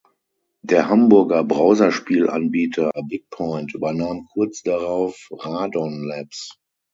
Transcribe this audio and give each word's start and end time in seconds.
Der 0.63 0.89
Hamburger 0.89 1.43
Browserspiel-Anbieter 1.43 2.89
Bigpoint 3.07 3.75
übernahm 3.75 4.25
kurz 4.33 4.63
darauf 4.63 5.27
Radon 5.31 6.03
Labs. 6.05 6.57